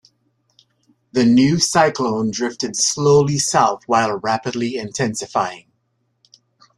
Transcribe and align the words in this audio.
The 1.11 1.25
new 1.25 1.59
cyclone 1.59 2.31
drifted 2.31 2.75
slowly 2.75 3.37
south 3.37 3.83
while 3.85 4.17
rapidly 4.17 4.75
intensifying. 4.75 5.71